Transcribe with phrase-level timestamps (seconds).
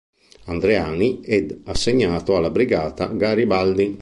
[0.45, 3.99] Andreani" ed assegnato alla Brigata "Garibaldi".